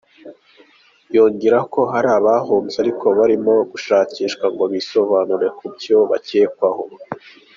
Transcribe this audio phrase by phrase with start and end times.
[1.15, 6.83] Yongeraho ko hari abahunze ariko barimo gushakishwa ngo bisobanure ku byo bakekwaho.